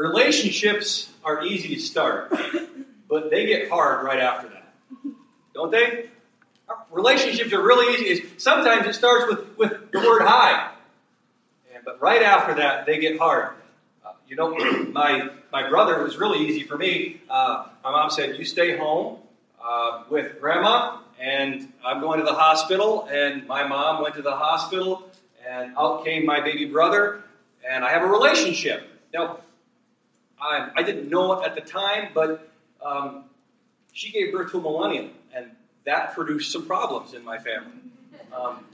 [0.00, 2.32] relationships are easy to start,
[3.08, 4.72] but they get hard right after that.
[5.52, 6.08] Don't they?
[6.90, 8.24] Relationships are really easy.
[8.38, 10.70] Sometimes it starts with, with the word hi.
[11.74, 13.50] And, but right after that, they get hard.
[14.04, 14.56] Uh, you know,
[14.92, 17.20] my, my brother, was really easy for me.
[17.28, 19.18] Uh, my mom said, You stay home
[19.62, 23.06] uh, with grandma, and I'm going to the hospital.
[23.12, 25.10] And my mom went to the hospital,
[25.46, 27.22] and out came my baby brother,
[27.68, 28.88] and I have a relationship.
[29.12, 29.40] Now,
[30.40, 32.50] I, I didn't know it at the time, but
[32.84, 33.24] um,
[33.92, 35.50] she gave birth to a millennium, and
[35.84, 37.72] that produced some problems in my family.
[38.34, 38.64] Um,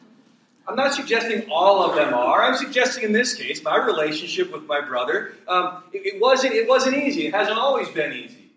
[0.69, 2.43] I'm not suggesting all of them are.
[2.43, 6.69] I'm suggesting in this case, my relationship with my brother, um, it, it, wasn't it
[6.69, 7.27] wasn't easy.
[7.27, 8.51] It hasn't always been easy,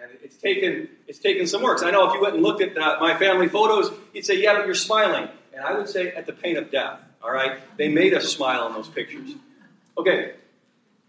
[0.00, 1.82] and it's taken it's taken some work.
[1.82, 4.64] I know if you went and looked at my family photos, you'd say, "Yeah, but
[4.64, 8.14] you're smiling," and I would say, "At the pain of death." All right, they made
[8.14, 9.30] us smile in those pictures.
[9.96, 10.32] Okay,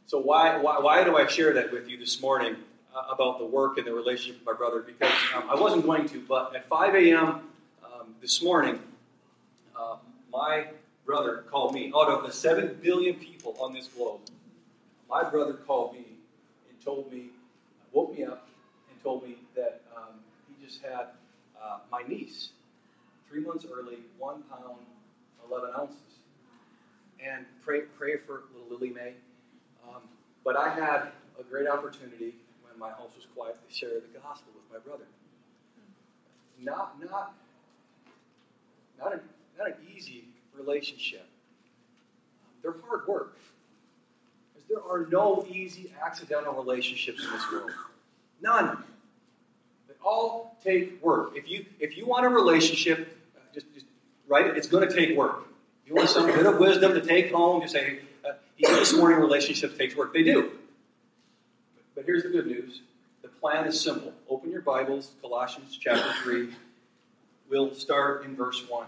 [0.05, 2.55] so why why, why do I share that with you this morning?
[2.95, 6.07] uh, about the work and the relationship with my brother because um, I wasn't going
[6.09, 7.27] to, but at 5 a.m.
[7.84, 8.79] Um, this morning,
[9.77, 9.97] uh,
[10.31, 10.67] my
[11.05, 11.91] brother called me.
[11.95, 14.21] Out of the 7 billion people on this globe,
[15.09, 16.05] my brother called me
[16.69, 17.25] and told me,
[17.91, 18.47] woke me up
[18.90, 20.15] and told me that um,
[20.47, 21.07] he just had
[21.62, 22.49] uh, my niece,
[23.29, 24.79] three months early, one pound,
[25.49, 25.97] 11 ounces.
[27.23, 29.13] And pray, pray for little Lily May.
[29.87, 30.01] Um,
[30.43, 34.51] but I had a great opportunity when my house was quiet to share the gospel
[34.53, 35.05] with my brother.
[36.61, 37.33] Not, not,
[38.99, 39.19] not an,
[39.57, 40.25] not an easy
[40.57, 41.25] relationship.
[42.61, 43.37] They're hard work.
[44.53, 47.71] Because there are no easy accidental relationships in this world.
[48.41, 48.83] None.
[49.87, 51.33] They all take work.
[51.35, 53.85] If you if you want a relationship, uh, just, just
[54.27, 54.57] write it.
[54.57, 55.45] It's going to take work.
[55.85, 57.99] You want some bit of wisdom to take home, just say,
[58.63, 60.13] uh, this morning relationships takes work.
[60.13, 60.51] They do.
[61.95, 62.81] But here's the good news
[63.21, 64.13] the plan is simple.
[64.29, 66.50] Open your Bibles, Colossians chapter 3.
[67.50, 68.88] We'll start in verse 1.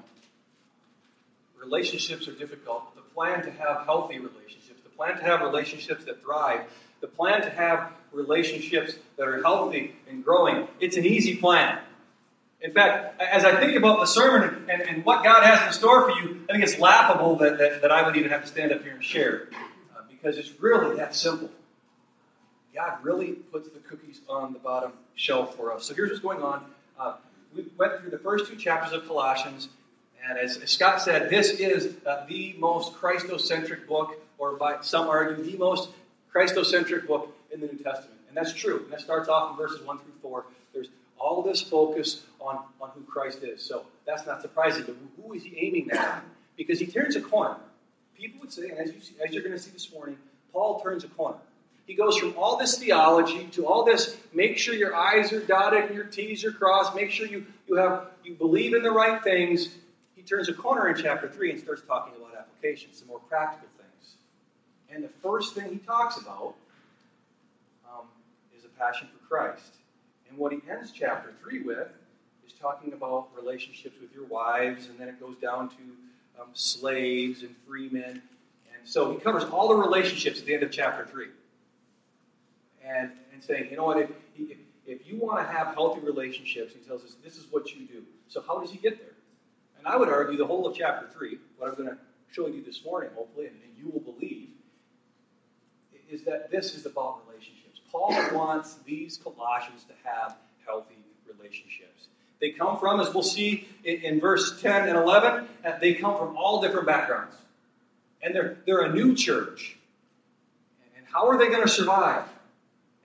[1.59, 2.95] Relationships are difficult.
[2.95, 6.61] The plan to have healthy relationships, the plan to have relationships that thrive,
[7.01, 11.79] the plan to have relationships that are healthy and growing, it's an easy plan.
[12.61, 16.09] In fact, as I think about the sermon and, and what God has in store
[16.09, 18.71] for you, I think it's laughable that, that, that I would even have to stand
[18.71, 19.49] up here and share
[19.95, 21.51] uh, because it's really that simple.
[22.73, 25.85] God really puts the cookies on the bottom shelf for us.
[25.85, 26.65] So here's what's going on.
[26.99, 27.15] Uh,
[27.55, 29.69] we went through the first two chapters of Colossians,
[30.27, 35.43] and as, Scott said, this is uh, the most Christocentric book, or by some argue,
[35.43, 35.89] the most
[36.33, 38.19] Christocentric book in the New Testament.
[38.27, 38.81] And that's true.
[38.83, 40.45] And that starts off in verses 1 through 4.
[41.19, 43.61] All this focus on, on who Christ is.
[43.61, 44.83] So that's not surprising.
[44.85, 46.23] But who is he aiming at?
[46.55, 47.57] Because he turns a corner.
[48.17, 50.17] People would say, and as, you see, as you're going to see this morning,
[50.51, 51.37] Paul turns a corner.
[51.87, 55.85] He goes from all this theology to all this make sure your I's are dotted
[55.85, 59.23] and your T's are crossed, make sure you, you have you believe in the right
[59.23, 59.69] things.
[60.15, 63.69] He turns a corner in chapter 3 and starts talking about applications, some more practical
[63.77, 64.15] things.
[64.89, 66.55] And the first thing he talks about
[67.89, 68.05] um,
[68.57, 69.76] is a passion for Christ.
[70.37, 71.87] And what he ends chapter 3 with
[72.45, 77.41] is talking about relationships with your wives, and then it goes down to um, slaves
[77.41, 78.21] and free men.
[78.71, 81.25] And so he covers all the relationships at the end of chapter 3
[82.85, 86.73] and, and saying, you know what, if, if, if you want to have healthy relationships,
[86.73, 88.03] he tells us this is what you do.
[88.27, 89.15] So, how does he get there?
[89.79, 91.97] And I would argue the whole of chapter 3, what I'm going to
[92.31, 94.49] show you this morning, hopefully, and, and you will believe,
[96.07, 97.66] is that this is about relationships.
[97.91, 102.07] Paul wants these Colossians to have healthy relationships.
[102.39, 105.47] They come from, as we'll see in, in verse 10 and 11,
[105.81, 107.35] they come from all different backgrounds.
[108.21, 109.77] And they're, they're a new church.
[110.95, 112.23] And how are they going to survive?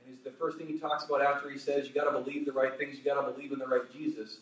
[0.04, 2.44] And it's the first thing he talks about after he says, you got to believe
[2.44, 4.38] the right things, you got to believe in the right Jesus.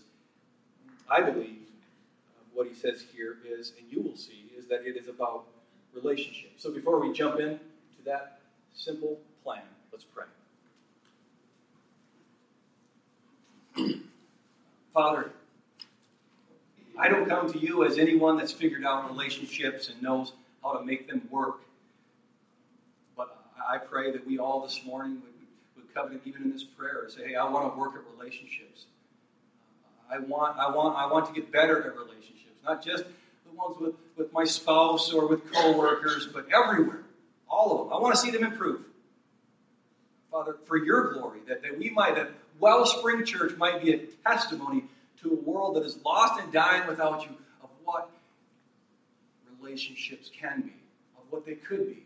[1.09, 4.97] I believe uh, what he says here is, and you will see, is that it
[4.97, 5.45] is about
[5.95, 6.63] relationships.
[6.63, 8.41] So before we jump in to that
[8.75, 9.63] simple plan,
[10.01, 10.27] let's
[13.77, 13.95] pray.
[14.95, 15.31] Father,
[16.99, 20.33] I don't come to you as anyone that's figured out relationships and knows
[20.63, 21.61] how to make them work.
[23.17, 23.37] But
[23.71, 25.21] I pray that we all this morning
[25.77, 28.87] would covenant even in this prayer and say, hey, I want to work at relationships.
[30.09, 33.77] I want, I want, I want to get better at relationships, not just the ones
[33.81, 37.03] with, with my spouse or with coworkers, but everywhere,
[37.49, 37.97] all of them.
[37.97, 38.83] I want to see them improve.
[40.31, 42.31] Father, for your glory, that, that we might, that
[42.61, 44.85] Wellspring Church might be a testimony
[45.23, 47.31] to a world that is lost and dying without you
[47.63, 48.11] of what
[49.61, 50.73] relationships can be,
[51.17, 52.05] of what they could be.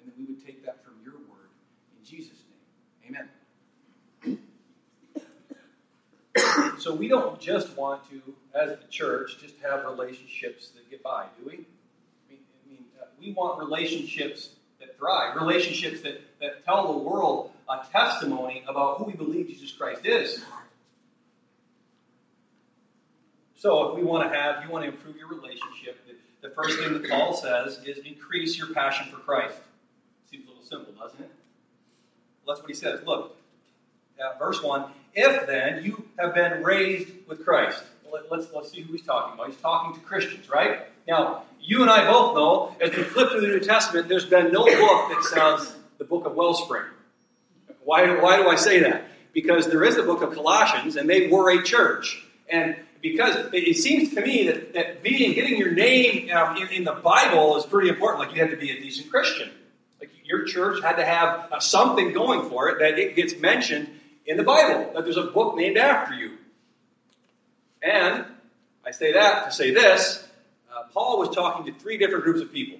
[0.00, 1.48] And that we would take that from your word.
[1.98, 2.42] In Jesus'
[3.04, 3.26] name,
[4.26, 4.38] amen.
[6.78, 8.20] so we don't just want to,
[8.54, 11.52] as the church, just have relationships that get by, do we?
[11.52, 11.56] I
[12.28, 14.50] mean, I mean uh, we want relationships
[15.00, 20.04] thrive, relationships that, that tell the world a testimony about who we believe Jesus Christ
[20.04, 20.44] is.
[23.56, 26.78] So if we want to have, you want to improve your relationship, the, the first
[26.78, 29.56] thing that Paul says is increase your passion for Christ.
[30.30, 31.30] Seems a little simple, doesn't it?
[32.44, 33.00] Well, that's what he says.
[33.04, 33.36] Look,
[34.18, 37.82] uh, verse 1 If then you have been raised with Christ.
[38.04, 39.48] Well, let's, let's see who he's talking about.
[39.48, 40.80] He's talking to Christians, right?
[41.06, 44.52] Now, you and I both know, as we flip through the New Testament, there's been
[44.52, 46.86] no book that sounds the book of Wellspring.
[47.84, 49.04] Why, why do I say that?
[49.32, 52.24] Because there is the book of Colossians, and they were a church.
[52.48, 56.84] And because it seems to me that, that being getting your name um, in, in,
[56.84, 58.20] the Bible is pretty important.
[58.20, 59.50] Like you had to be a decent Christian.
[59.98, 63.88] Like your church had to have uh, something going for it that it gets mentioned
[64.26, 64.92] in the Bible.
[64.94, 66.36] That there's a book named after you.
[67.82, 68.26] And
[68.84, 70.26] I say that to say this:
[70.92, 72.78] Paul was talking to three different groups of people.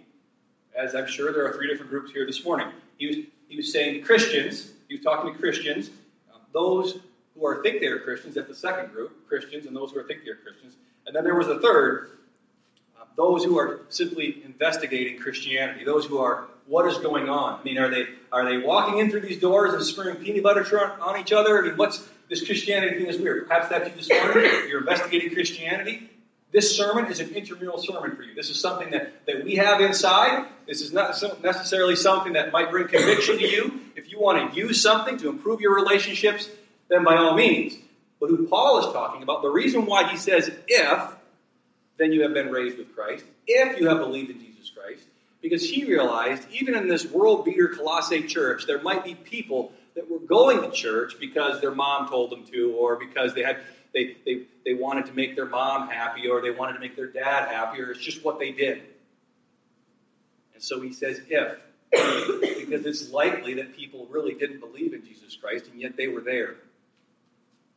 [0.77, 2.69] As I'm sure there are three different groups here this morning.
[2.97, 3.17] He was
[3.49, 4.73] he was saying Christians.
[4.89, 5.91] He was talking to Christians,
[6.33, 6.99] uh, those
[7.35, 8.35] who are think they are Christians.
[8.35, 10.75] That's the second group, Christians, and those who are think they are Christians.
[11.07, 12.11] And then there was a third,
[12.99, 15.85] uh, those who are simply investigating Christianity.
[15.85, 17.61] Those who are, what is going on?
[17.61, 20.65] I mean, are they are they walking in through these doors and spraying peanut butter
[21.01, 21.59] on each other?
[21.59, 23.49] I mean, what's this Christianity thing is weird.
[23.49, 24.51] Perhaps that's you this morning.
[24.69, 26.10] You're investigating Christianity.
[26.52, 28.35] This sermon is an intramural sermon for you.
[28.35, 30.47] This is something that, that we have inside.
[30.67, 33.81] This is not necessarily something that might bring conviction to you.
[33.94, 36.49] If you want to use something to improve your relationships,
[36.88, 37.75] then by all means.
[38.19, 41.14] But who Paul is talking about, the reason why he says if,
[41.99, 45.05] then you have been raised with Christ, if you have believed in Jesus Christ,
[45.41, 50.11] because he realized even in this world beater Colossae church, there might be people that
[50.11, 53.58] were going to church because their mom told them to, or because they had
[53.93, 57.09] they, they, they wanted to make their mom happy, or they wanted to make their
[57.09, 58.83] dad happy, or it's just what they did.
[60.55, 61.59] And so he says if,
[61.91, 66.21] because it's likely that people really didn't believe in Jesus Christ, and yet they were
[66.21, 66.57] there.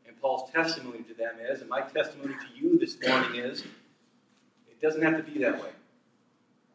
[0.07, 4.81] And Paul's testimony to them is, and my testimony to you this morning is, it
[4.81, 5.69] doesn't have to be that way.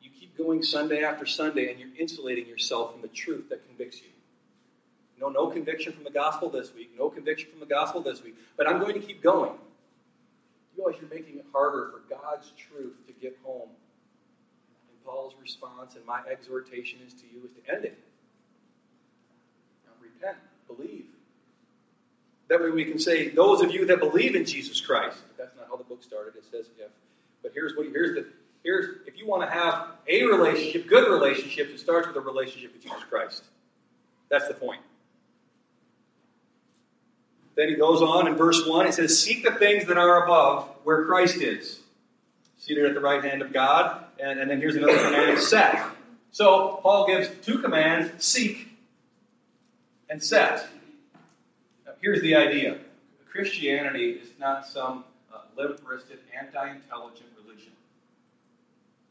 [0.01, 4.01] You keep going Sunday after Sunday, and you're insulating yourself from the truth that convicts
[4.01, 4.09] you.
[5.21, 8.37] No, no conviction from the gospel this week, no conviction from the gospel this week,
[8.57, 9.53] but I'm going to keep going.
[10.77, 13.69] You realize you're making it harder for God's truth to get home.
[14.89, 17.99] And Paul's response and my exhortation is to you is to end it.
[19.85, 20.39] Now, repent,
[20.69, 21.07] believe,
[22.49, 25.19] that way we can say, those of you that believe in Jesus Christ.
[25.29, 26.35] But that's not how the book started.
[26.37, 26.91] It says if.
[27.43, 28.27] But here's what here's the
[28.65, 32.73] here's if you want to have a relationship, good relationship, it starts with a relationship
[32.73, 33.45] with Jesus Christ.
[34.31, 34.81] That's the point.
[37.59, 40.69] Then he goes on in verse 1, it says, Seek the things that are above
[40.85, 41.81] where Christ is.
[42.57, 44.05] Seated at the right hand of God.
[44.21, 45.85] And, and then here's another command, set.
[46.31, 48.69] So Paul gives two commands, seek
[50.09, 50.69] and set
[51.85, 52.79] Now, here's the idea
[53.29, 55.03] Christianity is not some
[55.35, 57.73] uh, limp-wristed, anti-intelligent religion.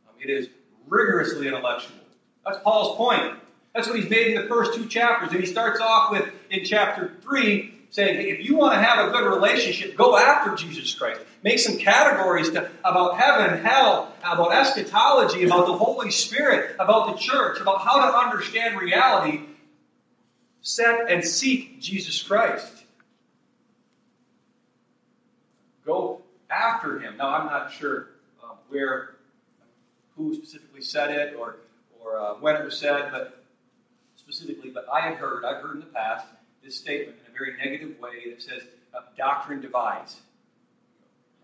[0.08, 0.48] Um, it is
[0.88, 1.98] rigorously intellectual.
[2.46, 3.40] That's Paul's point.
[3.76, 5.32] That's what he's made in the first two chapters.
[5.32, 9.08] And he starts off with, in chapter 3, saying, hey, if you want to have
[9.08, 11.22] a good relationship, go after Jesus Christ.
[11.44, 17.18] Make some categories to, about heaven, hell, about eschatology, about the Holy Spirit, about the
[17.18, 19.42] church, about how to understand reality.
[20.62, 22.84] Set and seek Jesus Christ.
[25.86, 27.16] Go after him.
[27.18, 28.10] Now, I'm not sure
[28.44, 29.16] uh, where,
[30.18, 31.58] who specifically said it or,
[32.04, 33.46] or uh, when it was said, but
[34.18, 36.28] specifically, but I have heard, I've heard in the past,
[36.68, 38.62] this statement in a very negative way that says
[38.94, 40.18] uh, doctrine divides.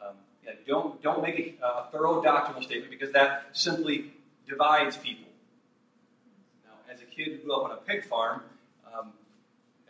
[0.01, 0.15] Um,
[0.45, 4.11] yeah, don't, don't make a, a, thorough doctrinal statement because that simply
[4.47, 5.31] divides people.
[6.65, 8.43] Now, as a kid who grew up on a pig farm
[8.93, 9.13] um,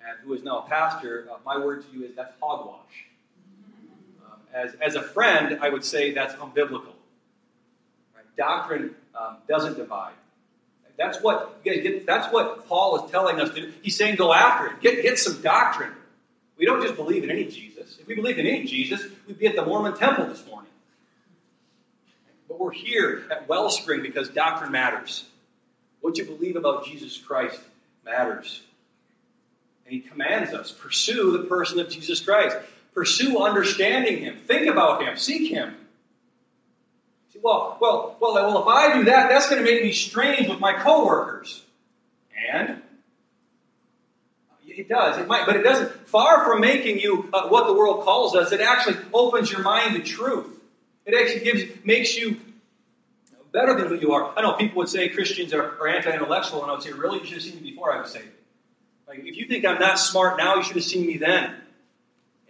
[0.07, 3.07] and who is now a pastor, uh, my word to you is that's hogwash
[4.53, 6.93] as, as a friend, I would say that's unbiblical.
[8.15, 8.25] Right?
[8.37, 10.13] Doctrine um, doesn't divide.
[10.97, 11.63] That's what
[12.05, 13.73] that's what Paul is telling us to do.
[13.81, 14.81] He's saying go after it.
[14.81, 15.91] Get, get some doctrine.
[16.57, 17.97] We don't just believe in any Jesus.
[17.99, 20.69] If we believed in any Jesus, we'd be at the Mormon temple this morning.
[22.47, 25.25] But we're here at Wellspring because doctrine matters.
[26.01, 27.59] What you believe about Jesus Christ
[28.05, 28.61] matters.
[29.85, 32.55] And he commands us pursue the person of Jesus Christ.
[32.93, 34.39] Pursue understanding Him.
[34.45, 35.17] Think about Him.
[35.17, 35.75] Seek Him.
[37.43, 40.61] Well, well, well, well, if I do that, that's going to make me strange with
[40.61, 41.61] my coworkers.
[42.51, 42.81] And
[44.65, 45.17] it does.
[45.17, 45.91] It might, but it doesn't.
[46.07, 49.95] Far from making you uh, what the world calls us, it actually opens your mind
[49.95, 50.47] to truth.
[51.05, 52.39] It actually gives, makes you
[53.51, 54.33] better than who you are.
[54.37, 57.25] I know people would say Christians are, are anti-intellectual, and I would say, really, you
[57.25, 58.25] should have seen me before I was saved.
[59.05, 61.55] Like, if you think I'm not smart now, you should have seen me then.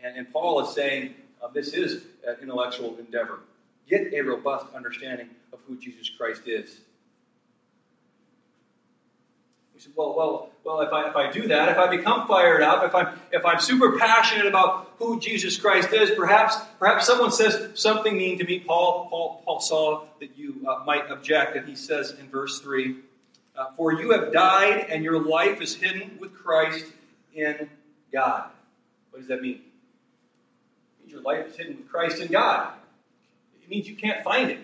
[0.04, 3.40] And, and Paul is saying uh, this is an intellectual endeavor.
[3.90, 6.80] Get a robust understanding of who Jesus Christ is.
[9.74, 12.62] We said, well, well, well, if I, if I do that, if I become fired
[12.62, 17.32] up, if I'm, if I'm super passionate about who Jesus Christ is, perhaps, perhaps someone
[17.32, 18.60] says something mean to me.
[18.60, 22.96] Paul, Paul, Paul saw that you uh, might object, and he says in verse 3
[23.58, 26.86] uh, For you have died, and your life is hidden with Christ
[27.34, 27.70] in
[28.12, 28.50] God.
[29.10, 29.56] What does that mean?
[29.56, 32.74] It means your life is hidden with Christ in God.
[33.64, 34.60] It means you can't find it.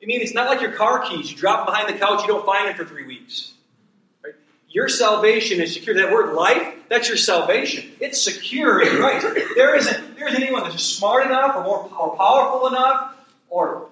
[0.00, 1.30] It means it's not like your car keys.
[1.30, 3.52] You drop them behind the couch, you don't find it for three weeks.
[4.68, 5.94] Your salvation is secure.
[5.94, 7.92] That word life, that's your salvation.
[8.00, 9.26] It's secure in Christ.
[9.54, 13.14] There isn't, there isn't anyone that's smart enough or more or powerful enough
[13.50, 13.88] or,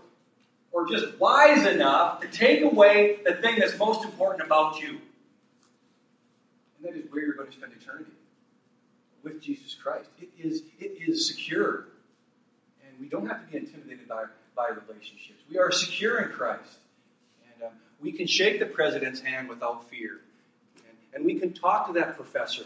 [0.72, 5.00] or just wise enough to take away the thing that's most important about you.
[6.78, 8.12] And that is where you're going to spend eternity
[9.22, 10.08] with Jesus Christ.
[10.18, 11.88] It is, it is secure.
[12.86, 14.24] And we don't have to be intimidated by,
[14.60, 15.40] by relationships.
[15.48, 16.78] We are secure in Christ.
[17.54, 20.20] And um, we can shake the president's hand without fear.
[21.14, 22.64] And we can talk to that professor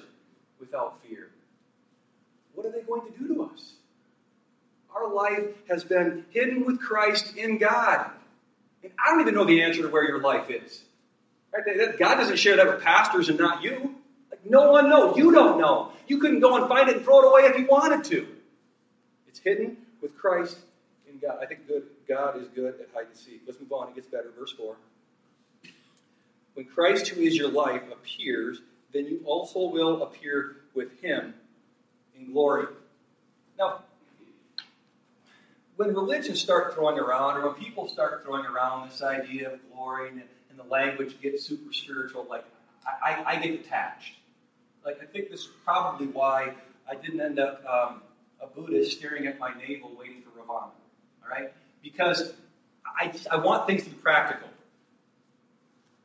[0.58, 1.28] without fear.
[2.54, 3.72] What are they going to do to us?
[4.94, 8.10] Our life has been hidden with Christ in God.
[8.82, 10.82] And I don't even know the answer to where your life is.
[11.52, 11.98] Right?
[11.98, 13.94] God doesn't share that with pastors and not you.
[14.30, 15.16] Like no one knows.
[15.16, 15.92] You don't know.
[16.06, 18.26] You couldn't go and find it and throw it away if you wanted to.
[19.26, 20.58] It's hidden with Christ
[21.24, 21.38] God.
[21.42, 23.42] I think good, God is good at hide and seek.
[23.46, 23.88] Let's move on.
[23.88, 24.30] It gets better.
[24.38, 24.76] Verse 4.
[26.54, 28.60] When Christ, who is your life, appears,
[28.92, 31.34] then you also will appear with him
[32.16, 32.66] in glory.
[33.58, 33.80] Now,
[35.76, 40.10] when religions start throwing around, or when people start throwing around this idea of glory
[40.10, 42.44] and, and the language gets super spiritual, like
[42.86, 44.14] I, I, I, get detached.
[44.84, 46.54] Like I think this is probably why
[46.88, 48.02] I didn't end up um,
[48.40, 50.70] a Buddhist staring at my navel waiting for Nirvana.
[51.34, 52.32] Right, because
[52.86, 54.48] I, I want things to be practical.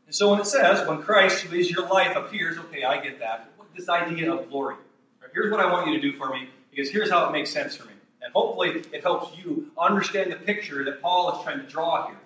[0.07, 3.19] And so when it says, when Christ, who is your life, appears, okay, I get
[3.19, 3.47] that.
[3.75, 4.75] This idea of glory.
[5.21, 7.51] Right, here's what I want you to do for me, because here's how it makes
[7.51, 7.93] sense for me.
[8.21, 12.17] And hopefully it helps you understand the picture that Paul is trying to draw here.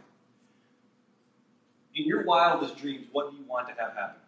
[1.96, 4.22] In your wildest dreams, what do you want to have happen?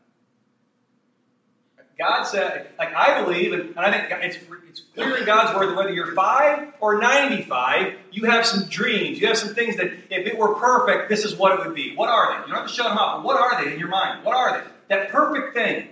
[1.98, 4.38] God said, like I believe, and I think it's,
[4.68, 9.20] it's clear in God's word that whether you're five or 95, you have some dreams.
[9.20, 11.96] You have some things that, if it were perfect, this is what it would be.
[11.96, 12.48] What are they?
[12.48, 14.26] You don't have to shut them up, but what are they in your mind?
[14.26, 14.68] What are they?
[14.90, 15.90] That perfect thing.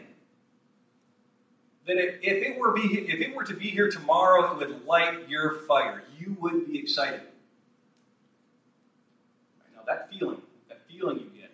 [1.87, 4.85] That if, if it were be if it were to be here tomorrow, it would
[4.85, 6.03] light your fire.
[6.17, 7.21] You would be excited.
[9.75, 11.51] Now that feeling, that feeling you get,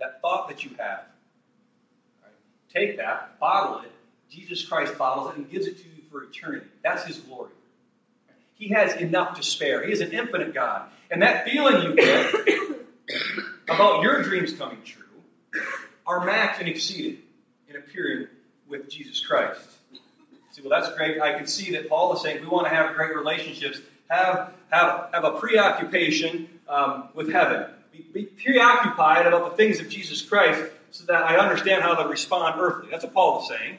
[0.00, 1.04] that thought that you have,
[2.74, 3.90] take that, bottle it.
[4.30, 6.66] Jesus Christ bottles it and gives it to you for eternity.
[6.82, 7.50] That's his glory.
[8.54, 9.84] He has enough to spare.
[9.84, 10.88] He is an infinite God.
[11.10, 12.34] And that feeling you get
[13.68, 15.02] about your dreams coming true
[16.06, 17.18] are matched and exceeded
[17.68, 18.28] in appearing
[18.68, 19.60] with Jesus Christ.
[20.52, 21.20] See, well, that's great.
[21.20, 23.80] I can see that Paul is saying we want to have great relationships.
[24.08, 27.66] Have, have, have a preoccupation um, with heaven.
[27.92, 30.62] Be, be preoccupied about the things of Jesus Christ
[30.94, 32.88] so that I understand how to respond earthly.
[32.88, 33.78] That's what Paul is saying.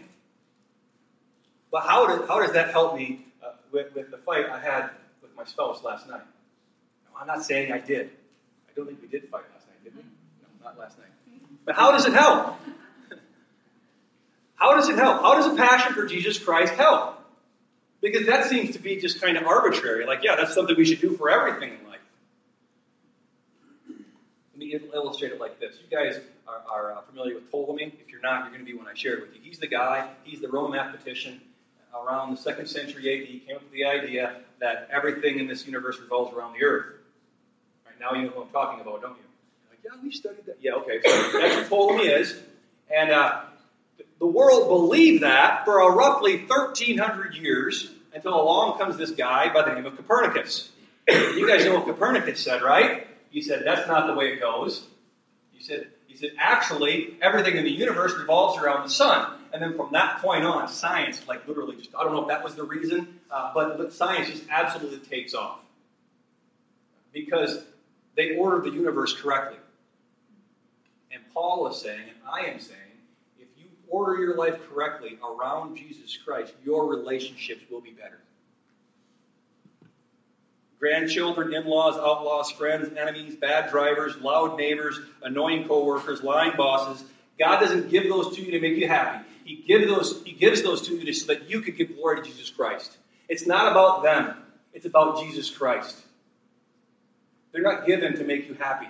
[1.72, 4.90] But how, does how does that help me uh, with, with the fight I had
[5.22, 6.24] with my spouse last night?
[7.06, 8.08] No, I'm not saying I did.
[8.08, 10.02] I don't think we did fight last night, did we?
[10.02, 11.08] No, not last night.
[11.64, 12.58] But how does it help?
[14.56, 15.22] How does it help?
[15.22, 17.20] How does a passion for Jesus Christ help?
[18.02, 20.06] Because that seems to be just kind of arbitrary.
[20.06, 22.00] Like, yeah, that's something we should do for everything in life.
[24.94, 25.76] Illustrate it like this.
[25.82, 27.94] You guys are, are uh, familiar with Ptolemy.
[28.00, 29.42] If you're not, you're going to be when I share it with you.
[29.42, 31.42] He's the guy, he's the Roman mathematician.
[31.96, 35.66] Around the second century AD, he came up with the idea that everything in this
[35.66, 36.96] universe revolves around the earth.
[37.86, 39.24] Right now, you know who I'm talking about, don't you?
[39.70, 40.58] Like, yeah, we studied that.
[40.60, 41.00] Yeah, okay.
[41.04, 42.38] So that's what Ptolemy is.
[42.94, 43.44] And uh,
[44.20, 49.74] the world believed that for roughly 1,300 years until along comes this guy by the
[49.74, 50.70] name of Copernicus.
[51.08, 53.08] You guys know what Copernicus said, right?
[53.36, 54.86] He said, that's not the way it goes.
[55.52, 59.30] He said, he said, actually, everything in the universe revolves around the sun.
[59.52, 62.46] And then from that point on, science, like literally just, I don't know if that
[62.46, 65.60] was the reason, uh, but science just absolutely takes off.
[67.12, 67.66] Because
[68.16, 69.60] they ordered the universe correctly.
[71.12, 72.80] And Paul is saying, and I am saying,
[73.38, 78.22] if you order your life correctly around Jesus Christ, your relationships will be better.
[80.86, 87.04] Grandchildren, in laws, outlaws, friends, enemies, bad drivers, loud neighbors, annoying coworkers, lying bosses.
[87.40, 89.26] God doesn't give those to you to make you happy.
[89.46, 92.24] He, give those, he gives those to you so that you can give glory to
[92.24, 92.98] Jesus Christ.
[93.28, 94.38] It's not about them,
[94.74, 95.98] it's about Jesus Christ.
[97.52, 98.90] They're not given to make you happy,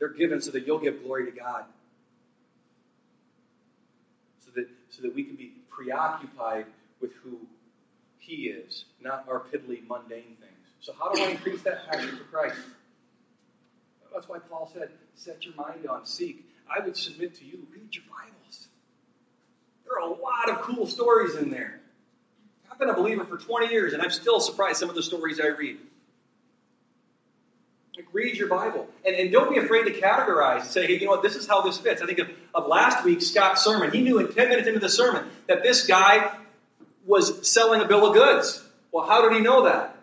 [0.00, 1.66] they're given so that you'll give glory to God.
[4.44, 6.66] So that, so that we can be preoccupied
[7.00, 7.38] with who
[8.18, 10.55] He is, not our piddly, mundane things.
[10.86, 12.54] So, how do I increase that passion for Christ?
[14.14, 16.48] That's why Paul said, set your mind on, seek.
[16.70, 18.68] I would submit to you, read your Bibles.
[19.84, 21.80] There are a lot of cool stories in there.
[22.70, 25.40] I've been a believer for 20 years, and I'm still surprised some of the stories
[25.40, 25.78] I read.
[27.96, 28.86] Like, read your Bible.
[29.04, 31.48] And, and don't be afraid to categorize and say, hey, you know what, this is
[31.48, 32.00] how this fits.
[32.00, 33.90] I think of, of last week's Scott's sermon.
[33.90, 36.32] He knew in 10 minutes into the sermon that this guy
[37.04, 38.62] was selling a bill of goods.
[38.92, 39.95] Well, how did he know that?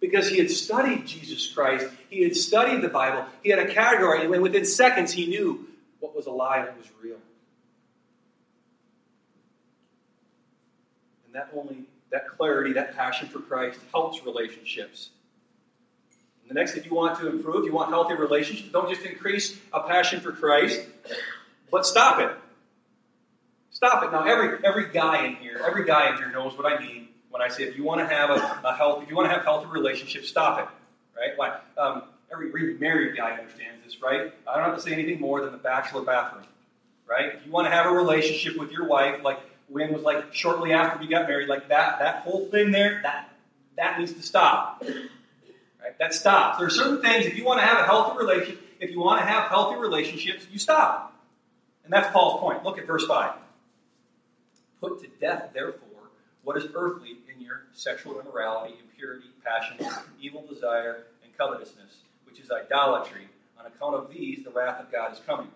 [0.00, 4.22] Because he had studied Jesus Christ, he had studied the Bible, he had a category,
[4.22, 5.66] and within seconds he knew
[5.98, 7.16] what was a lie and what was real.
[11.26, 15.10] And that only that clarity, that passion for Christ helps relationships.
[16.42, 19.58] And the next, if you want to improve, you want healthy relationships, don't just increase
[19.72, 20.80] a passion for Christ,
[21.70, 22.30] but stop it.
[23.70, 24.12] Stop it.
[24.12, 27.42] Now, every every guy in here, every guy in here knows what I mean when
[27.42, 29.44] I say if you want to have a, a health, if you want to have
[29.44, 30.68] healthy relationships, stop it.
[31.18, 31.32] Right?
[31.36, 31.58] Why?
[31.76, 34.32] Um, every married guy understands this, right?
[34.46, 36.44] I don't have to say anything more than the bachelor bathroom.
[37.08, 37.34] Right?
[37.34, 40.72] If you want to have a relationship with your wife, like when was like shortly
[40.72, 43.30] after we got married, like that, that whole thing there, that
[43.76, 44.82] that needs to stop.
[44.82, 45.96] Right?
[45.98, 46.58] That stops.
[46.58, 49.20] There are certain things, if you want to have a healthy relationship, if you want
[49.20, 51.14] to have healthy relationships, you stop.
[51.84, 52.64] And that's Paul's point.
[52.64, 53.32] Look at verse 5.
[54.80, 55.87] Put to death, therefore,
[56.48, 59.76] what is earthly in your sexual immorality, impurity, passion,
[60.18, 63.28] evil desire, and covetousness, which is idolatry.
[63.60, 65.48] On account of these, the wrath of God is coming.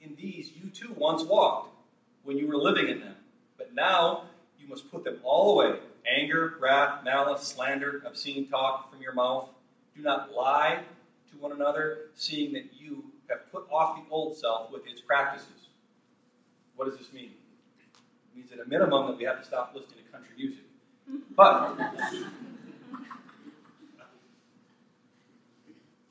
[0.00, 1.76] In these you too once walked
[2.24, 3.14] when you were living in them.
[3.58, 4.22] But now
[4.58, 9.50] you must put them all away anger, wrath, malice, slander, obscene talk from your mouth.
[9.94, 10.78] Do not lie
[11.30, 15.68] to one another, seeing that you have put off the old self with its practices.
[16.74, 17.32] What does this mean?
[18.36, 20.64] Means at a minimum that we have to stop listening to country music.
[21.34, 21.78] But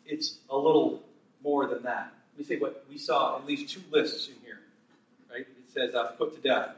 [0.05, 1.03] it's a little
[1.43, 2.13] more than that.
[2.33, 4.59] Let me say what we saw at least two lists in here.
[5.29, 5.41] Right?
[5.41, 6.69] It says uh, put to death.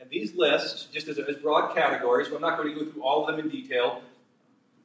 [0.00, 3.02] And these lists, just as, as broad categories, well, I'm not going to go through
[3.02, 4.02] all of them in detail,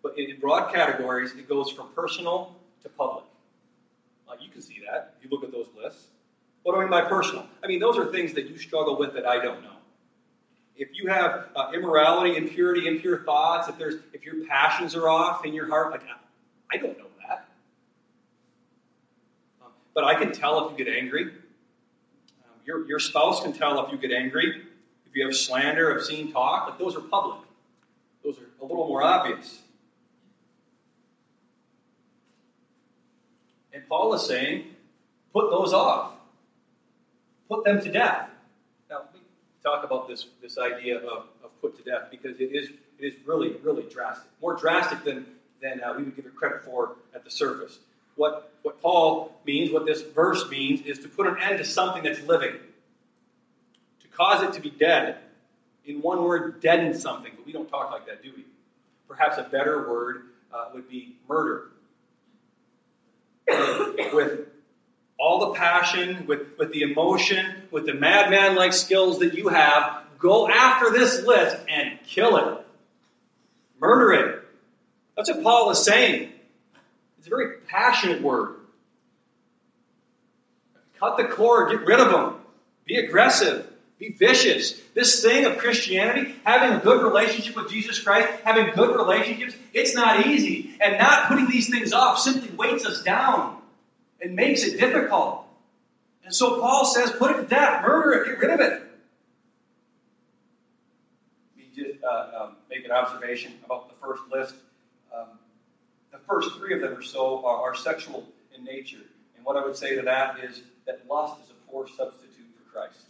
[0.04, 3.24] but in, in broad categories, it goes from personal to public.
[4.30, 6.04] Uh, you can see that if you look at those lists.
[6.64, 7.48] What do I mean by personal?
[7.64, 9.75] I mean, those are things that you struggle with that I don't know.
[10.78, 15.46] If you have uh, immorality, impurity, impure thoughts, if there's if your passions are off
[15.46, 16.02] in your heart, like
[16.72, 17.48] I don't know that,
[19.62, 21.24] um, but I can tell if you get angry.
[21.24, 24.64] Um, your your spouse can tell if you get angry.
[25.06, 27.40] If you have slander, obscene talk, like those are public.
[28.24, 29.60] Those are a little more obvious.
[33.72, 34.66] And Paul is saying,
[35.34, 36.14] put those off.
[37.50, 38.30] Put them to death.
[39.66, 43.14] Talk about this, this idea of, of put to death because it is, it is
[43.26, 44.30] really, really drastic.
[44.40, 45.26] More drastic than,
[45.60, 47.80] than uh, we would give it credit for at the surface.
[48.16, 52.04] What, what Paul means, what this verse means, is to put an end to something
[52.04, 52.54] that's living
[54.02, 55.18] to cause it to be dead.
[55.86, 58.46] In one word, deaden something, but we don't talk like that, do we?
[59.08, 61.72] Perhaps a better word uh, would be murder.
[64.14, 64.48] with
[65.20, 70.02] all the passion, with, with the emotion, with the madman like skills that you have,
[70.18, 72.66] go after this list and kill it.
[73.82, 74.44] Murder it.
[75.18, 76.32] That's what Paul is saying.
[77.18, 78.56] It's a very passionate word.
[81.02, 82.36] Cut the cord, get rid of them.
[82.86, 83.70] Be aggressive.
[84.00, 84.80] Be vicious.
[84.94, 89.94] This thing of Christianity, having a good relationship with Jesus Christ, having good relationships, it's
[89.94, 90.78] not easy.
[90.80, 93.58] And not putting these things off simply weights us down
[94.22, 95.45] and makes it difficult.
[96.26, 98.82] And so Paul says, put it to death, murder it, get rid of it.
[101.56, 104.56] Let me just uh, um, make an observation about the first list.
[105.16, 105.38] Um,
[106.12, 108.98] the first three of them or so are, are sexual in nature.
[109.38, 112.72] And what I would say to that is that lust is a poor substitute for
[112.72, 113.06] Christ.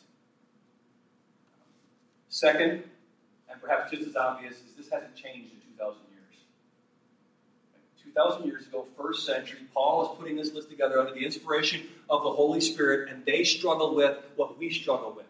[2.28, 2.84] Second,
[3.50, 6.15] and perhaps just as obvious, is this hasn't changed in 2,000 years.
[8.06, 12.24] 2,000 years ago, first century, Paul is putting this list together under the inspiration of
[12.24, 15.26] the Holy Spirit, and they struggle with what we struggle with.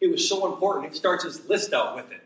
[0.00, 0.92] It was so important.
[0.92, 2.22] He starts his list out with it.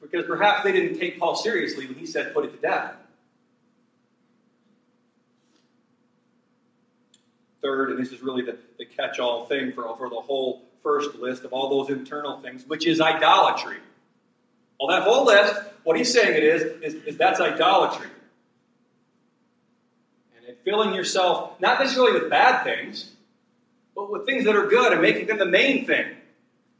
[0.00, 2.94] Because perhaps they didn't take Paul seriously when he said, put it to death.
[7.62, 11.14] Third, and this is really the, the catch all thing for, for the whole first
[11.16, 13.76] list of all those internal things, which is idolatry.
[14.80, 18.06] Well, that whole list, what he's saying it is, is, is that's idolatry.
[20.48, 23.10] And filling yourself, not necessarily with bad things,
[23.94, 26.06] but with things that are good and making them the main thing.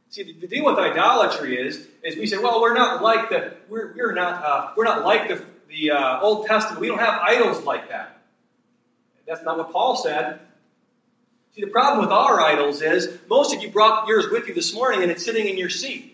[0.09, 3.53] See, the, the deal with idolatry is, is we say, well, we're not like the,
[3.69, 6.81] we're, we're not, uh, we're not like the, the uh, Old Testament.
[6.81, 8.17] We don't have idols like that.
[9.27, 10.39] That's not what Paul said.
[11.55, 14.73] See, the problem with our idols is most of you brought yours with you this
[14.73, 16.10] morning and it's sitting in your seat.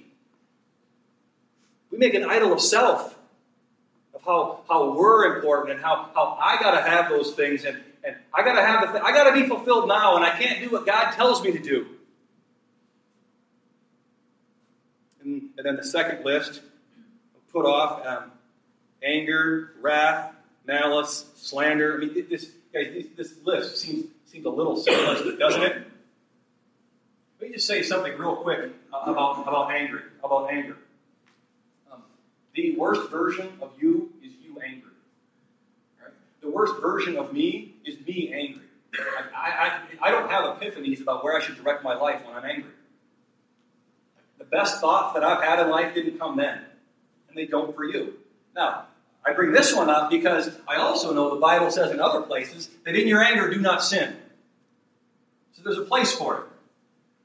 [1.97, 3.15] We make an idol of self,
[4.13, 7.75] of how, how we're important and how, how I got to have those things and,
[8.03, 10.37] and I got to have the th- I got to be fulfilled now and I
[10.37, 11.87] can't do what God tells me to do.
[15.23, 16.61] And, and then the second list
[17.51, 18.31] put off um,
[19.01, 20.35] anger, wrath,
[20.67, 21.95] malice, slander.
[21.95, 25.87] I mean, this, guys, this list seems, seems a little simplistic, doesn't it?
[27.41, 30.03] Let me just say something real quick about, about anger.
[30.23, 30.77] About anger.
[32.57, 34.89] The worst version of you is you angry.
[36.01, 36.11] Right?
[36.41, 38.65] The worst version of me is me angry.
[39.35, 42.43] I, I, I don't have epiphanies about where I should direct my life when I'm
[42.43, 42.71] angry.
[44.39, 46.61] The best thoughts that I've had in life didn't come then,
[47.29, 48.15] and they don't for you.
[48.55, 48.85] Now,
[49.23, 52.71] I bring this one up because I also know the Bible says in other places
[52.85, 54.17] that in your anger do not sin.
[55.53, 56.43] So there's a place for it.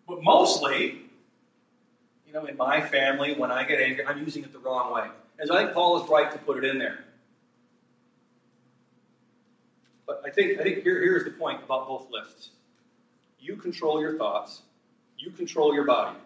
[0.07, 0.99] But mostly,
[2.27, 5.07] you know, in my family, when I get angry, I'm using it the wrong way.
[5.51, 7.05] I think Paul is right to put it in there.
[10.07, 12.51] But I think, I think here, here's the point about both lists.
[13.41, 14.63] You control your thoughts,
[15.19, 16.17] you control your body,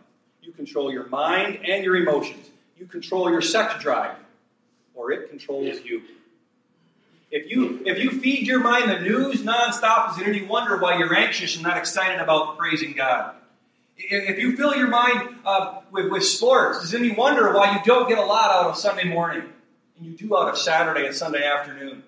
[0.42, 4.16] you control your mind and your emotions, you control your sex drive,
[4.94, 6.02] or it controls you.
[7.30, 10.98] If you if you feed your mind the news nonstop, is it any wonder why
[10.98, 13.35] you're anxious and not excited about praising God?
[13.98, 18.08] If you fill your mind uh, with, with sports, it any wonder why you don't
[18.08, 19.42] get a lot out of Sunday morning
[19.96, 22.02] and you do out of Saturday and Sunday afternoon?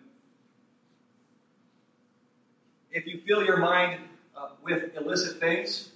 [2.90, 4.00] If you fill your mind
[4.36, 5.90] uh, with illicit things,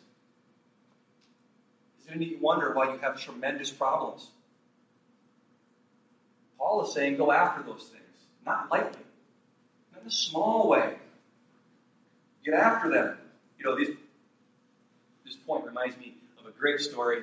[2.13, 4.31] it any wonder why you have tremendous problems?
[6.59, 8.03] Paul is saying go after those things,
[8.47, 9.03] not lightly,
[10.01, 10.95] in a small way.
[12.45, 13.19] Get after them.
[13.59, 13.97] You know, these
[15.53, 17.23] point reminds me of a great story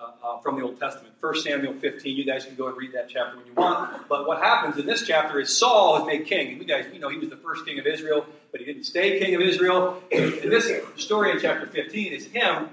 [0.00, 1.14] uh, uh, from the Old Testament.
[1.20, 2.16] 1 Samuel 15.
[2.16, 4.08] You guys can go and read that chapter when you want.
[4.08, 6.52] But what happens in this chapter is Saul is made king.
[6.52, 8.84] And you guys, you know, he was the first king of Israel, but he didn't
[8.84, 10.02] stay king of Israel.
[10.12, 12.70] And this story in chapter 15 is him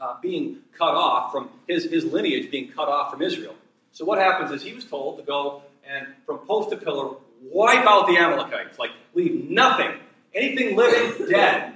[0.00, 3.54] uh, being cut off from his, his lineage being cut off from Israel.
[3.92, 7.86] So what happens is he was told to go and from post to pillar wipe
[7.86, 9.92] out the Amalekites, like leave nothing,
[10.34, 11.74] anything living, dead.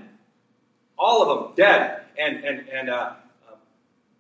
[0.97, 3.13] All of them dead and and and uh,
[3.49, 3.59] um,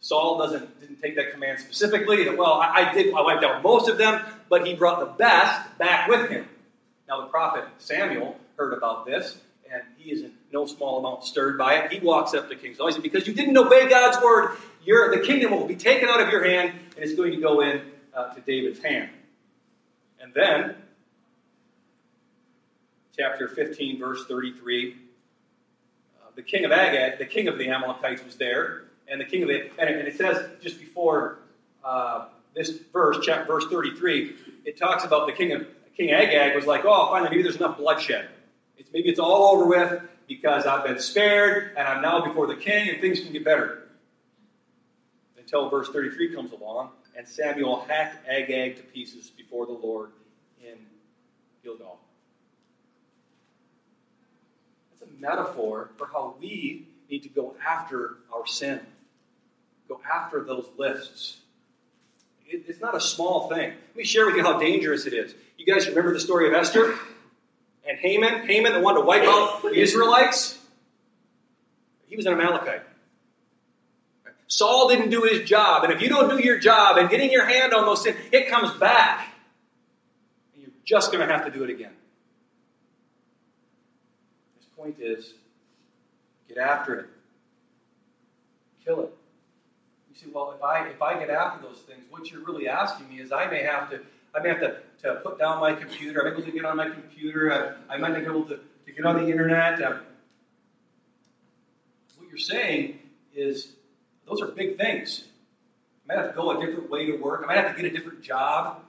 [0.00, 2.28] Saul doesn't didn't take that command specifically.
[2.28, 3.14] Well, I, I, did.
[3.14, 6.46] I wiped out most of them, but he brought the best back with him.
[7.08, 9.36] Now the prophet Samuel heard about this,
[9.72, 11.92] and he is in no small amount stirred by it.
[11.92, 12.88] He walks up to King Saul.
[12.88, 16.20] He said, "Because you didn't obey God's word, your the kingdom will be taken out
[16.20, 17.82] of your hand, and it's going to go in
[18.14, 19.10] uh, to David's hand."
[20.20, 20.74] And then,
[23.16, 24.96] chapter 15, verse 33
[26.36, 29.48] the king of Agag, the king of the Amalekites, was there, and the king of
[29.48, 31.38] the and it, says just before
[31.84, 35.66] uh, this verse, chapter verse 33, it talks about the king of
[35.96, 38.28] King Agag was like, oh, finally, maybe there's enough bloodshed.
[38.76, 42.56] It's maybe it's all over with because I've been spared and I'm now before the
[42.56, 43.82] king and things can get better.
[45.38, 50.10] Until verse 33 comes along and Samuel hacked Agag to pieces before the Lord
[50.60, 50.78] in
[51.62, 52.00] Gilgal
[55.24, 58.80] metaphor for how we need to go after our sin,
[59.88, 61.38] go after those lists.
[62.46, 63.70] It, it's not a small thing.
[63.70, 65.34] Let me share with you how dangerous it is.
[65.56, 66.94] You guys remember the story of Esther
[67.88, 68.46] and Haman?
[68.46, 70.58] Haman, the one to wipe out the Israelites?
[72.06, 72.82] He was an Amalekite.
[74.46, 75.84] Saul didn't do his job.
[75.84, 78.48] And if you don't do your job and getting your hand on those sins, it
[78.48, 79.26] comes back.
[80.52, 81.92] And you're just going to have to do it again
[84.84, 85.32] point is
[86.48, 87.06] get after it.
[88.84, 89.14] Kill it.
[90.10, 93.08] You see, well, if I if I get after those things, what you're really asking
[93.08, 94.00] me is I may have to
[94.34, 96.26] I may have to, to put down my computer.
[96.26, 97.76] I'm able to get on my computer.
[97.88, 99.82] I, I might not be able to, to get on the internet.
[99.82, 100.00] Um,
[102.18, 102.98] what you're saying
[103.34, 103.68] is
[104.26, 105.24] Those are big things.
[106.04, 107.42] I might have to go a different way to work.
[107.44, 108.82] I might have to get a different job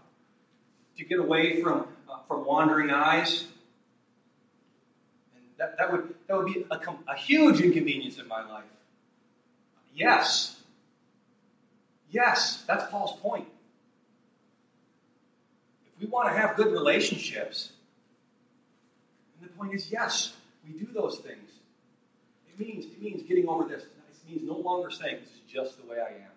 [0.97, 3.45] to get away from, uh, from wandering eyes.
[5.57, 8.65] That, that, would, that would be a, a huge inconvenience in my life.
[9.93, 10.61] Yes.
[12.11, 13.47] Yes, that's Paul's point.
[15.85, 17.71] If we want to have good relationships,
[19.39, 20.33] and the point is, yes,
[20.67, 21.51] we do those things.
[22.49, 23.83] It means, it means getting over this.
[23.83, 26.31] It means no longer saying, this is just the way I am.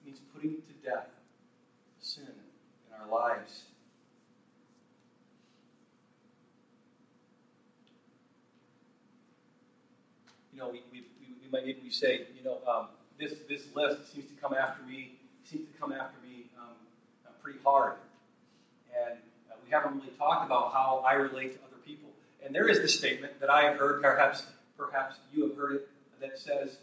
[0.00, 1.06] It means putting to death
[2.00, 3.62] sin in our lives.
[10.52, 14.26] You know, we, we, we, might even say, you know, um, this, this list seems
[14.26, 15.12] to come after me,
[15.44, 16.74] seems to come after me um,
[17.26, 17.94] uh, pretty hard.
[19.06, 19.18] And
[19.50, 22.08] uh, we haven't really talked about how I relate to other people.
[22.44, 24.44] And there is this statement that I have heard, perhaps,
[24.76, 25.88] perhaps you have heard it,
[26.20, 26.76] that says,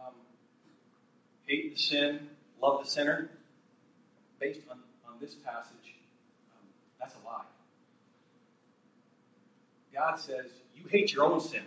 [0.00, 0.14] um,
[1.46, 2.28] hate the sin,
[2.60, 3.30] love the sinner.
[4.40, 5.94] Based on, on this passage,
[6.52, 6.68] um,
[7.00, 7.42] that's a lie.
[9.92, 11.62] God says, you hate your own sin.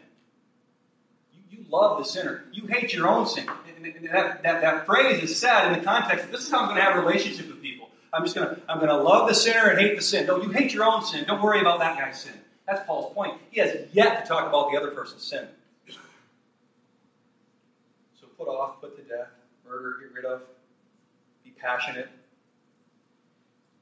[1.52, 2.46] You, love the sinner.
[2.52, 3.48] You hate your own sin.
[3.78, 6.78] And, that, that, that phrase is said in the context this is how I'm going
[6.78, 7.90] to have a relationship with people.
[8.14, 10.28] I'm just going to I'm going to love the sinner and hate the sin.
[10.28, 11.26] No, you hate your own sin.
[11.28, 12.34] Don't worry about that guy's sin.
[12.68, 13.40] That's Paul's point.
[13.52, 15.48] He has yet to talk about the other person's sin.
[18.20, 19.28] So put off, put to death,
[19.68, 20.42] murder, get rid of,
[21.44, 22.10] be passionate.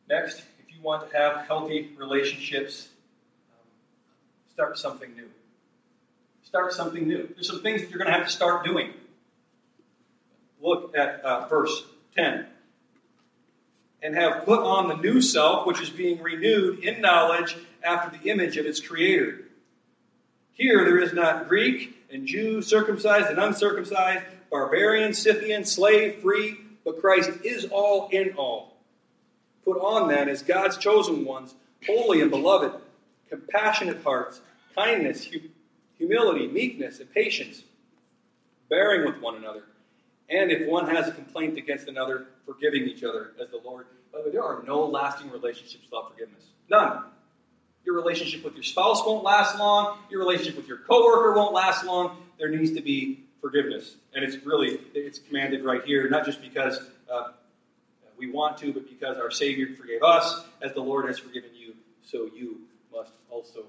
[0.07, 2.89] Next, if you want to have healthy relationships,
[3.51, 3.67] um,
[4.53, 5.29] start something new.
[6.43, 7.29] Start something new.
[7.33, 8.93] There's some things that you're going to have to start doing.
[10.61, 11.83] Look at uh, verse
[12.15, 12.47] 10
[14.01, 18.29] and have put on the new self, which is being renewed in knowledge after the
[18.29, 19.39] image of its creator.
[20.53, 26.99] Here there is not Greek and Jew, circumcised and uncircumcised, barbarian, Scythian, slave, free, but
[27.01, 28.77] Christ is all in all.
[29.65, 31.53] Put on then as God's chosen ones,
[31.85, 32.73] holy and beloved,
[33.29, 34.41] compassionate hearts,
[34.75, 35.29] kindness,
[35.99, 37.61] humility, meekness, and patience,
[38.69, 39.63] bearing with one another
[40.29, 43.87] and if one has a complaint against another, forgiving each other as the Lord.
[44.13, 46.43] By the way, there are no lasting relationships without forgiveness.
[46.69, 47.03] None.
[47.85, 49.97] Your relationship with your spouse won't last long.
[50.11, 52.17] Your relationship with your coworker won't last long.
[52.37, 56.79] There needs to be forgiveness, and it's really it's commanded right here, not just because
[57.11, 57.29] uh,
[58.17, 61.73] we want to, but because our Savior forgave us, as the Lord has forgiven you,
[62.03, 62.59] so you
[62.93, 63.65] must also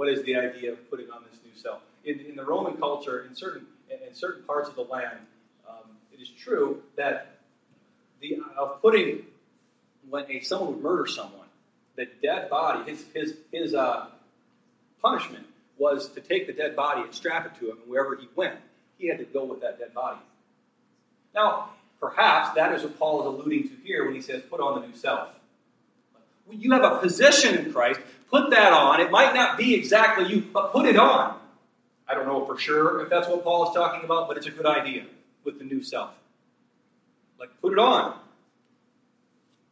[0.00, 1.82] what is the idea of putting on this new self?
[2.06, 5.18] In, in the Roman culture, in certain in certain parts of the land,
[5.68, 7.36] um, it is true that
[8.22, 9.26] the of putting
[10.08, 11.48] when a someone would murder someone,
[11.96, 14.06] the dead body, his his his uh,
[15.02, 15.44] punishment
[15.76, 18.56] was to take the dead body and strap it to him, and wherever he went,
[18.96, 20.20] he had to go with that dead body.
[21.34, 24.80] Now, perhaps that is what Paul is alluding to here when he says, "Put on
[24.80, 25.28] the new self."
[26.50, 28.00] You have a position in Christ.
[28.30, 29.00] Put that on.
[29.00, 31.36] It might not be exactly you, but put it on.
[32.08, 34.50] I don't know for sure if that's what Paul is talking about, but it's a
[34.50, 35.04] good idea
[35.44, 36.10] with the new self.
[37.38, 38.18] Like, put it on.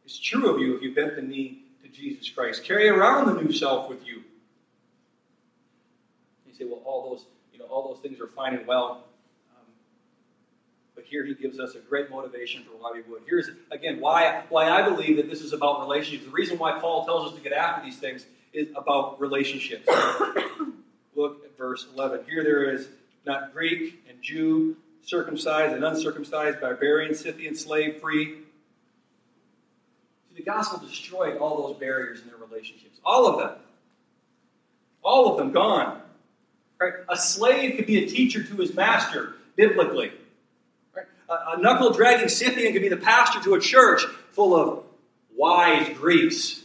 [0.04, 2.64] It's true of you if you bent the knee to Jesus Christ.
[2.64, 4.22] Carry around the new self with you.
[6.46, 9.04] You say, well, all those, you know, all those things are fine and well.
[9.54, 9.66] Um,
[10.94, 13.22] but here he gives us a great motivation for why we would.
[13.26, 16.24] Here's again why why I believe that this is about relationships.
[16.24, 19.86] The reason why Paul tells us to get after these things is about relationships.
[21.14, 22.24] Look at verse 11.
[22.28, 22.88] Here there is
[23.26, 28.36] not Greek and Jew, circumcised and uncircumcised, barbarian, Scythian, slave, free.
[30.28, 32.98] See, the gospel destroyed all those barriers in their relationships.
[33.04, 33.58] All of them.
[35.02, 36.00] All of them gone.
[36.80, 36.92] Right?
[37.08, 40.12] A slave could be a teacher to his master, biblically.
[40.94, 41.06] Right?
[41.28, 44.84] A, a knuckle dragging Scythian could be the pastor to a church full of
[45.34, 46.62] wise Greeks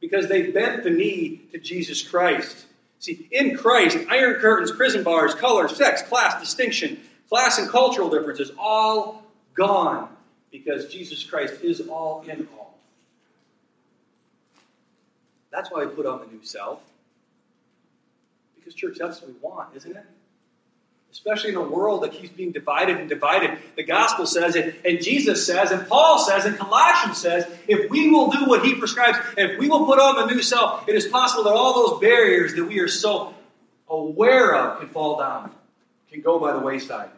[0.00, 2.66] because they bent the knee to Jesus Christ.
[3.00, 8.50] See, in Christ, iron curtains, prison bars, color, sex, class, distinction, class and cultural differences,
[8.58, 9.22] all
[9.54, 10.08] gone
[10.50, 12.78] because Jesus Christ is all in all.
[15.50, 16.80] That's why we put on the new self.
[18.56, 20.04] Because, church, that's what we want, isn't it?
[21.10, 23.58] Especially in a world that keeps being divided and divided.
[23.76, 28.10] The gospel says it, and Jesus says, and Paul says, and Colossians says, if we
[28.10, 31.06] will do what he prescribes, if we will put on the new self, it is
[31.06, 33.34] possible that all those barriers that we are so
[33.88, 35.50] aware of can fall down,
[36.10, 37.10] can go by the wayside.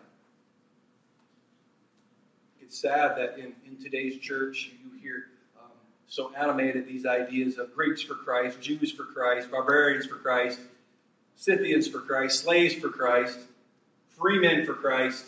[2.63, 5.25] It's sad that in, in today's church you hear
[5.59, 5.73] um,
[6.07, 10.61] so animated these ideas of Greeks for Christ, Jews for Christ, barbarians for Christ,
[11.35, 13.39] Scythians for Christ, slaves for Christ,
[14.21, 15.25] free men for Christ.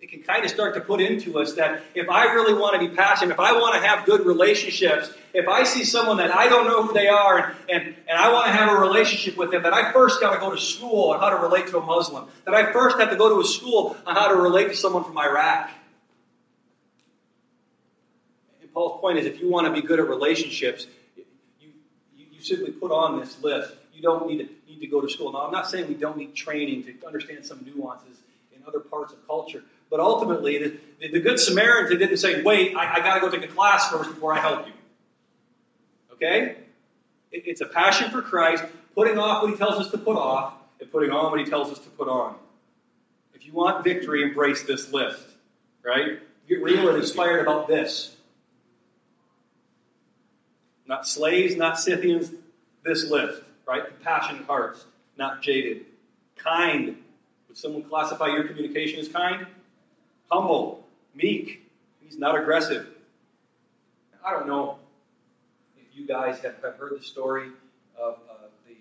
[0.00, 2.88] It can kind of start to put into us that if I really want to
[2.88, 6.48] be passionate, if I want to have good relationships, if I see someone that I
[6.48, 9.50] don't know who they are and, and, and I want to have a relationship with
[9.50, 11.84] them, that I first got to go to school on how to relate to a
[11.84, 14.76] Muslim, that I first have to go to a school on how to relate to
[14.76, 15.70] someone from Iraq.
[18.62, 21.24] And Paul's point is if you want to be good at relationships, you,
[22.16, 23.74] you, you simply put on this list.
[23.98, 25.32] You don't need to, need to go to school.
[25.32, 28.16] Now, I'm not saying we don't need training to understand some nuances
[28.54, 29.64] in other parts of culture.
[29.90, 33.28] But ultimately, the, the, the Good Samaritan didn't say, wait, I, I got to go
[33.28, 34.72] take a class first before I help you.
[36.12, 36.58] Okay?
[37.32, 38.62] It, it's a passion for Christ,
[38.94, 41.72] putting off what he tells us to put off, and putting on what he tells
[41.72, 42.36] us to put on.
[43.34, 45.24] If you want victory, embrace this list.
[45.84, 46.20] Right?
[46.48, 48.14] Get real and inspired about this.
[50.86, 52.30] Not slaves, not Scythians,
[52.84, 53.42] this list.
[53.68, 53.86] Right?
[53.86, 55.84] Compassionate hearts, not jaded.
[56.36, 56.96] Kind.
[57.48, 59.46] Would someone classify your communication as kind?
[60.30, 61.70] humble, meek.
[62.04, 62.86] He's not aggressive.
[64.24, 64.78] I don't know
[65.76, 67.48] if you guys have, have heard the story
[67.98, 68.76] of uh, the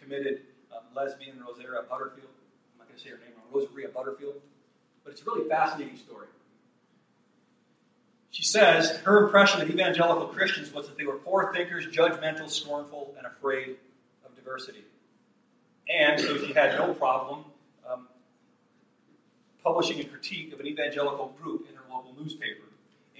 [0.00, 2.28] committed uh, lesbian Rosaria Butterfield.
[2.74, 4.34] I'm not going to say her name wrong, Rosaria Butterfield.
[5.04, 6.26] But it's a really fascinating story.
[8.32, 13.14] She says her impression of evangelical Christians was that they were poor thinkers, judgmental, scornful,
[13.18, 13.76] and afraid
[14.24, 14.84] of diversity.
[15.88, 17.44] And so she had no problem
[17.88, 18.08] um,
[19.62, 22.62] publishing a critique of an evangelical group in her local newspaper.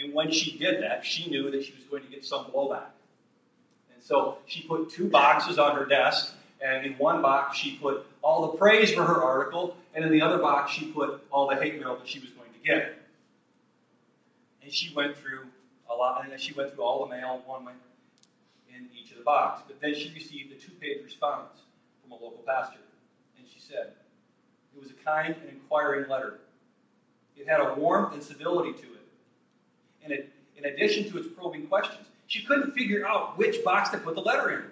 [0.02, 2.88] And when she did that, she knew that she was going to get some blowback.
[3.92, 6.32] And so she put two boxes on her desk,
[6.64, 10.22] and in one box she put all the praise for her article, and in the
[10.22, 13.01] other box she put all the hate mail that she was going to get.
[14.62, 15.46] And she went through
[15.90, 17.78] a lot, and she went through all the mail, one went
[18.68, 19.64] in each of the boxes.
[19.66, 21.50] But then she received a two-page response
[22.02, 22.78] from a local pastor,
[23.38, 23.92] and she said,
[24.74, 26.38] it was a kind and inquiring letter.
[27.36, 29.08] It had a warmth and civility to it.
[30.04, 33.98] And it, in addition to its probing questions, she couldn't figure out which box to
[33.98, 34.64] put the letter in.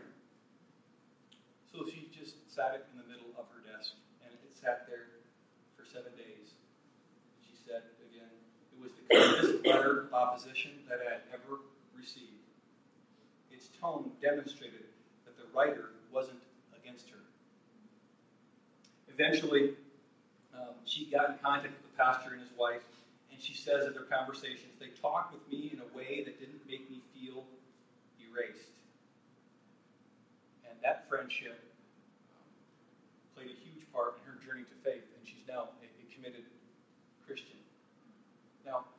[1.73, 3.93] So she just sat it in the middle of her desk,
[4.25, 5.09] and it sat there
[5.77, 6.55] for seven days.
[7.43, 8.31] She said again,
[8.73, 9.50] it was the
[10.13, 11.61] opposition that I had ever
[11.97, 12.27] received.
[13.51, 14.85] Its tone demonstrated
[15.25, 16.41] that the writer wasn't
[16.77, 17.19] against her.
[19.13, 19.75] Eventually,
[20.91, 22.83] she got in contact with the pastor and his wife,
[23.31, 26.67] and she says in their conversations, they talked with me in a way that didn't
[26.67, 27.47] make me feel
[28.19, 28.75] erased.
[30.67, 31.63] And that friendship
[32.35, 32.43] um,
[33.37, 36.43] played a huge part in her journey to faith, and she's now a, a committed
[37.25, 37.63] Christian.
[38.67, 38.91] Now,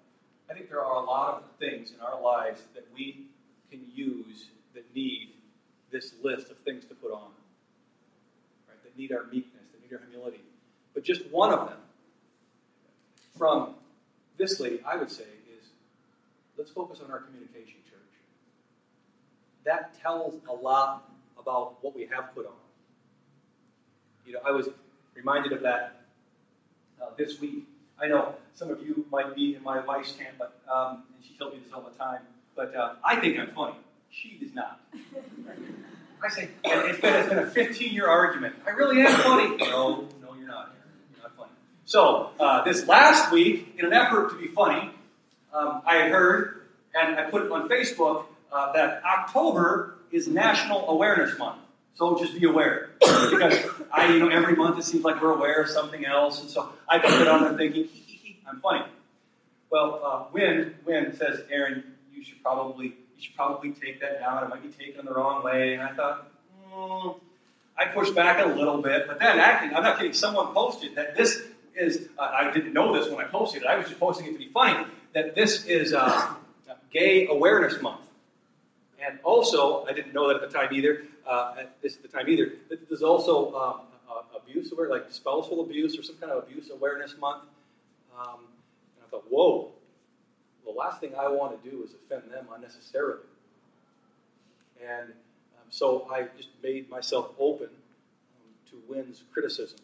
[0.52, 3.28] I think there are a lot of things in our lives that we
[3.70, 5.30] can use that need
[5.92, 7.30] this list of things to put on,
[8.68, 8.84] right?
[8.84, 10.42] That need our meekness, that need our humility.
[10.94, 11.78] But just one of them
[13.38, 13.76] from
[14.38, 15.70] this lady, I would say, is
[16.58, 18.02] let's focus on our communication, church.
[19.64, 21.10] That tells a lot
[21.40, 22.54] about what we have put on.
[24.26, 24.68] You know, I was
[25.16, 26.02] reminded of that
[27.02, 27.68] uh, this week.
[28.02, 31.34] I know some of you might be in my wife's camp, but um, and she
[31.38, 32.22] tells me this all the time.
[32.56, 33.76] But uh, I think I'm funny.
[34.10, 34.80] She does not.
[36.24, 38.56] I say, it's been, it's been a 15 year argument.
[38.66, 39.58] I really am funny.
[39.58, 40.74] No, no, you're not.
[41.14, 41.52] You're not funny.
[41.86, 44.92] so, uh, this last week, in an effort to be funny,
[45.54, 46.62] um, I had heard,
[46.94, 51.60] and I put it on Facebook, uh, that October is National Awareness Month.
[51.96, 52.90] So just be aware.
[53.00, 53.60] because
[53.92, 56.74] I, you know, every month it seems like we're aware of something else, and so
[56.88, 57.90] I put it on there thinking,
[58.48, 58.86] I'm funny.
[59.70, 64.44] Well, uh, Win says, Aaron, you should probably you should probably take that down.
[64.44, 65.74] It might be taken the wrong way.
[65.74, 66.32] And I thought,
[66.74, 67.20] mm.
[67.78, 70.14] I pushed back a little bit, but then actually, I'm not kidding.
[70.14, 71.42] Someone posted that this
[71.76, 74.34] is, uh, I didn't know this when I posted it, I was just posting it
[74.34, 76.34] to be funny, that this is uh,
[76.92, 78.02] Gay Awareness Month.
[79.04, 82.30] And also, I didn't know that at the time either, uh, at this the time
[82.30, 82.54] either,
[82.90, 83.82] there's also um,
[84.52, 87.44] abuse aware, like spousal abuse or some kind of abuse awareness month.
[88.18, 88.40] Um,
[88.96, 89.72] and I thought, whoa,
[90.66, 93.22] the last thing I want to do is offend them unnecessarily.
[94.82, 99.80] And um, so I just made myself open um, to Wynn's criticism.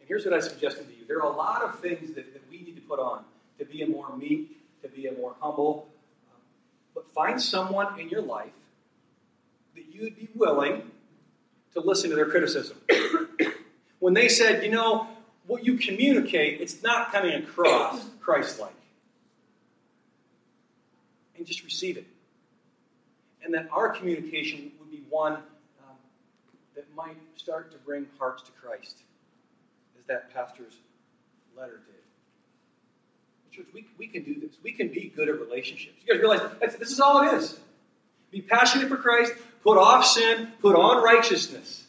[0.00, 2.42] And here's what I suggested to you there are a lot of things that, that
[2.50, 3.24] we need to put on
[3.58, 5.88] to be a more meek, to be a more humble.
[6.30, 6.40] Um,
[6.94, 8.52] but find someone in your life
[9.74, 10.90] that you'd be willing
[11.74, 12.76] to listen to their criticism.
[13.98, 15.08] when they said, you know,
[15.46, 18.72] what you communicate, it's not coming across Christ like.
[21.36, 22.06] And just receive it.
[23.44, 25.96] And that our communication would be one um,
[26.74, 28.96] that might start to bring hearts to Christ,
[29.98, 30.74] as that pastor's
[31.56, 31.94] letter did.
[33.54, 34.56] Church, we, we can do this.
[34.62, 35.96] We can be good at relationships.
[36.04, 37.60] You guys realize this is all it is.
[38.32, 41.80] Be passionate for Christ, put off sin, put on righteousness.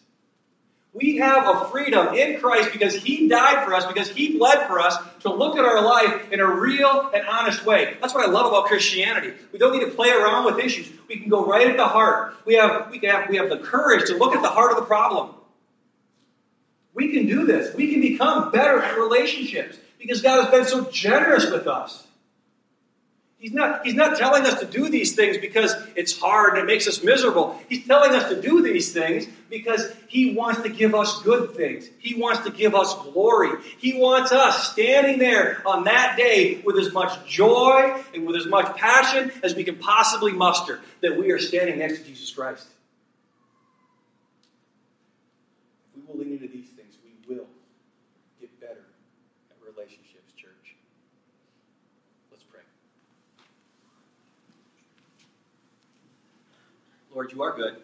[0.93, 4.79] We have a freedom in Christ because He died for us, because He bled for
[4.79, 7.97] us to look at our life in a real and honest way.
[7.99, 9.33] That's what I love about Christianity.
[9.51, 10.89] We don't need to play around with issues.
[11.09, 12.37] We can go right at the heart.
[12.45, 14.85] We have, we, have, we have the courage to look at the heart of the
[14.85, 15.35] problem.
[16.93, 17.75] We can do this.
[17.75, 22.04] We can become better at relationships because God has been so generous with us.
[23.45, 26.65] He's not, he's not telling us to do these things because it's hard and it
[26.65, 27.61] makes us miserable.
[27.69, 31.87] He's telling us to do these things because He wants to give us good things.
[31.99, 33.51] He wants to give us glory.
[33.77, 38.47] He wants us standing there on that day with as much joy and with as
[38.47, 42.65] much passion as we can possibly muster that we are standing next to Jesus Christ.
[45.95, 46.95] If we will lean into these things,
[47.29, 47.45] we will
[48.41, 48.85] get better
[49.51, 50.75] at relationships, church.
[52.31, 52.61] Let's pray.
[57.15, 57.77] Lord, you are good.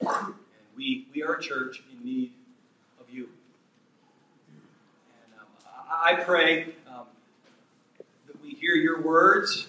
[0.00, 0.34] And
[0.76, 2.30] we, we are a church in need
[3.00, 3.28] of you.
[5.24, 5.46] And um,
[5.90, 7.06] I, pray um,
[8.28, 9.66] that we hear your words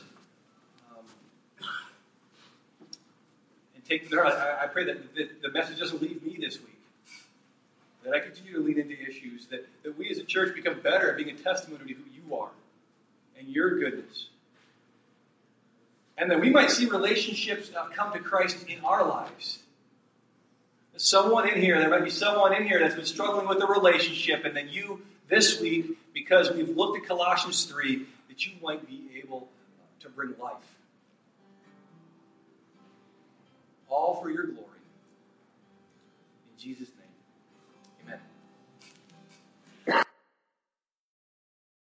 [0.91, 1.67] um,
[3.73, 4.19] and take them.
[4.19, 6.69] I, I pray that the, the message doesn't leave me this week.
[8.03, 11.09] That I continue to lean into issues, that, that we as a church become better
[11.09, 12.51] at being a testimony to who you are
[13.39, 14.27] and your goodness
[16.17, 19.59] and that we might see relationships uh, come to Christ in our lives.
[20.95, 24.45] Someone in here, there might be someone in here that's been struggling with a relationship,
[24.45, 29.09] and then you, this week, because we've looked at Colossians 3, that you might be
[29.23, 29.47] able
[30.01, 30.53] to bring life.
[33.89, 34.67] All for your glory.
[36.51, 36.92] In Jesus'.